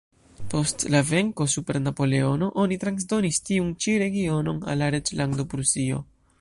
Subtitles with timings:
[0.51, 6.05] Post la venko super Napoleono oni transdonis tiun ĉi regionon al la reĝlando Prusio.